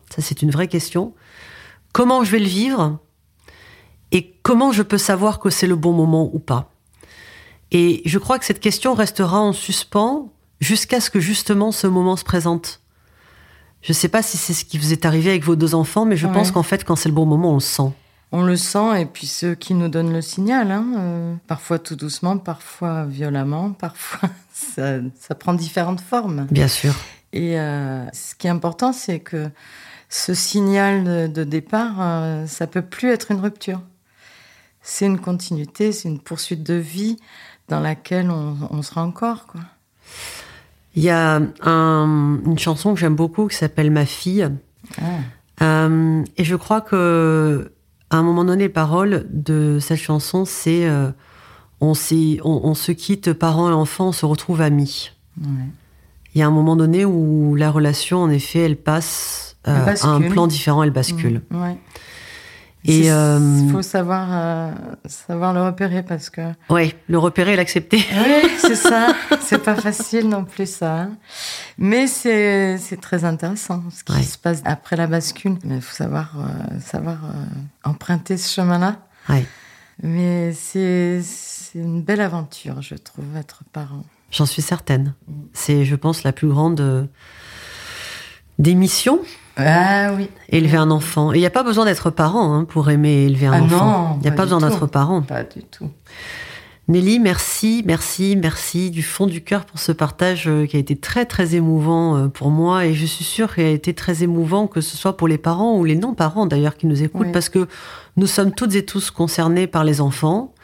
[0.10, 1.14] Ça, c'est une vraie question.
[1.92, 3.00] Comment je vais le vivre
[4.12, 6.72] et comment je peux savoir que c'est le bon moment ou pas?
[7.72, 12.16] Et je crois que cette question restera en suspens jusqu'à ce que justement ce moment
[12.16, 12.82] se présente.
[13.82, 16.06] Je ne sais pas si c'est ce qui vous est arrivé avec vos deux enfants,
[16.06, 16.34] mais je Ouais.
[16.34, 17.92] pense qu'en fait, quand c'est le bon moment, on le sent.
[18.32, 21.96] On le sent, et puis ceux qui nous donnent le signal, hein, euh, parfois tout
[21.96, 26.46] doucement, parfois violemment, parfois ça, ça prend différentes formes.
[26.52, 26.94] Bien sûr.
[27.34, 29.50] Et euh, ce qui est important, c'est que
[30.10, 33.82] ce signal de, de départ, euh, ça peut plus être une rupture.
[34.82, 37.18] C'est une continuité, c'est une poursuite de vie
[37.68, 39.46] dans laquelle on, on sera encore.
[39.48, 39.62] Quoi.
[41.00, 44.50] Il y a un- une chanson que j'aime beaucoup qui s'appelle Ma fille.
[45.02, 45.04] Ah.
[45.62, 47.72] Euh, et je crois que
[48.10, 51.12] à un moment donné, les paroles de cette chanson, c'est euh,
[51.80, 51.94] on,
[52.44, 55.12] on, on se quitte parents et enfants, on se retrouve amis.
[55.42, 55.48] Ouais.
[56.36, 59.98] Il y a un moment donné où la relation, en effet, elle passe euh, Elle
[60.04, 61.42] à un plan différent, elle bascule.
[61.52, 61.78] Ouais.
[62.86, 64.72] Et il euh, faut savoir euh,
[65.06, 66.42] savoir le repérer parce que.
[66.70, 67.98] Oui, le repérer et l'accepter.
[68.14, 69.14] Oui, c'est ça.
[69.42, 71.02] c'est pas facile non plus ça.
[71.02, 71.18] Hein.
[71.78, 75.58] Mais c'est c'est très intéressant ce qui se passe après la bascule.
[75.66, 77.18] Mais il faut savoir euh, savoir
[77.84, 78.96] emprunter ce chemin-là.
[79.28, 79.46] Oui.
[80.02, 84.06] Mais c'est c'est une belle aventure, je trouve, être parent.
[84.32, 85.16] J'en suis certaine.
[85.28, 85.34] Mm.
[85.54, 87.10] C'est, je pense, la plus grande
[88.58, 89.20] des missions
[89.66, 90.30] ah oui.
[90.50, 91.34] Élever un enfant.
[91.34, 94.18] Il n'y a pas besoin d'être parent hein, pour aimer élever un ah enfant.
[94.20, 95.22] Il n'y a pas, besoin d'être parent.
[95.22, 95.90] Pas du tout.
[96.88, 100.96] Nelly, merci, merci, merci du fond du cœur pour ce partage euh, qui a été
[100.96, 102.88] très, très émouvant euh, pour moi.
[102.88, 105.78] Et je suis sûre qu'il a été très émouvant, que ce soit pour les parents
[105.78, 107.68] ou les non-parents d'ailleurs qui nous écoutent, parce que
[108.18, 110.56] nous sommes toutes et tous concernés par les enfants.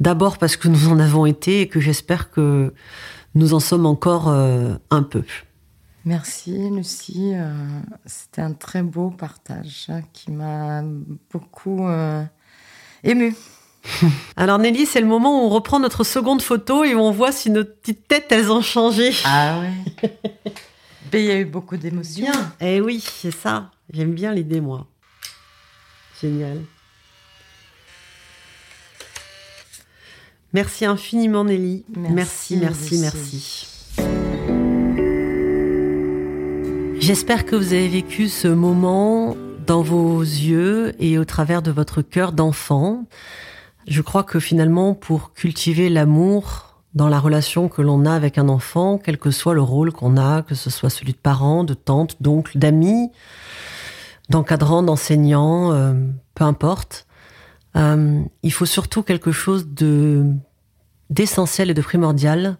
[0.00, 2.74] D'abord parce que nous en avons été et que j'espère que
[3.34, 5.22] nous en sommes encore euh, un peu.
[6.04, 7.52] Merci Lucie, euh,
[8.06, 10.82] c'était un très beau partage hein, qui m'a
[11.30, 12.24] beaucoup euh,
[13.04, 13.36] ému.
[14.36, 17.32] Alors Nelly, c'est le moment où on reprend notre seconde photo et où on voit
[17.32, 19.12] si nos petites têtes, elles ont changé.
[19.24, 20.10] Ah oui.
[21.12, 22.32] il y a eu beaucoup d'émotions.
[22.60, 23.70] Eh oui, c'est ça.
[23.92, 24.86] J'aime bien l'idée, moi.
[26.20, 26.62] Génial.
[30.52, 31.84] Merci infiniment Nelly.
[31.94, 33.69] Merci, merci, merci.
[37.12, 39.36] J'espère que vous avez vécu ce moment
[39.66, 43.04] dans vos yeux et au travers de votre cœur d'enfant.
[43.88, 48.48] Je crois que finalement, pour cultiver l'amour dans la relation que l'on a avec un
[48.48, 51.74] enfant, quel que soit le rôle qu'on a, que ce soit celui de parent, de
[51.74, 53.10] tante, d'oncle, d'ami,
[54.28, 55.94] d'encadrant, d'enseignant, euh,
[56.36, 57.08] peu importe,
[57.74, 60.26] euh, il faut surtout quelque chose de
[61.10, 62.56] d'essentiel et de primordial,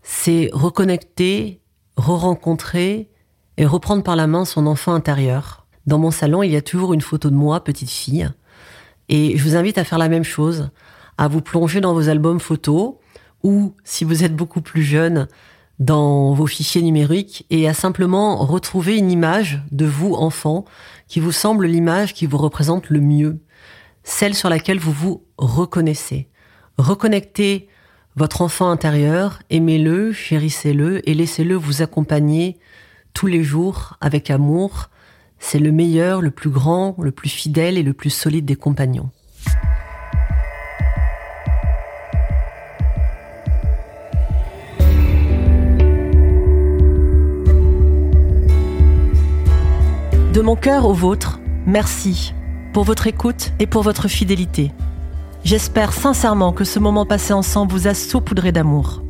[0.00, 1.60] c'est reconnecter,
[1.96, 3.10] re-rencontrer
[3.60, 5.66] et reprendre par la main son enfant intérieur.
[5.86, 8.26] Dans mon salon, il y a toujours une photo de moi, petite fille.
[9.10, 10.70] Et je vous invite à faire la même chose,
[11.18, 12.94] à vous plonger dans vos albums photos
[13.42, 15.28] ou, si vous êtes beaucoup plus jeune,
[15.78, 20.64] dans vos fichiers numériques et à simplement retrouver une image de vous, enfant,
[21.06, 23.40] qui vous semble l'image qui vous représente le mieux,
[24.04, 26.30] celle sur laquelle vous vous reconnaissez.
[26.78, 27.68] Reconnectez
[28.16, 32.58] votre enfant intérieur, aimez-le, chérissez-le et laissez-le vous accompagner
[33.12, 34.90] tous les jours avec amour.
[35.38, 39.10] C'est le meilleur, le plus grand, le plus fidèle et le plus solide des compagnons.
[50.32, 52.34] De mon cœur au vôtre, merci
[52.72, 54.70] pour votre écoute et pour votre fidélité.
[55.42, 59.02] J'espère sincèrement que ce moment passé ensemble vous a saupoudré d'amour.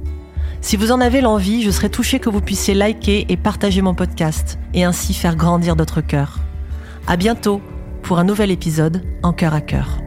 [0.63, 3.95] Si vous en avez l'envie, je serais touchée que vous puissiez liker et partager mon
[3.95, 6.39] podcast et ainsi faire grandir notre cœur.
[7.07, 7.63] À bientôt
[8.03, 10.01] pour un nouvel épisode en cœur à cœur.